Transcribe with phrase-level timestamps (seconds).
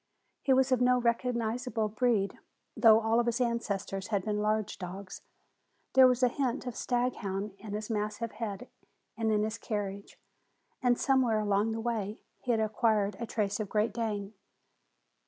[0.41, 2.39] He was of no recognizable breed,
[2.75, 5.21] though all of his ancestors had been large dogs.
[5.93, 8.67] There was a hint of staghound in his massive head
[9.15, 10.17] and in his carriage,
[10.81, 14.33] and somewhere along the way he had acquired a trace of Great Dane.